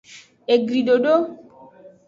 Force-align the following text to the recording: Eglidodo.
Eglidodo. 0.55 1.13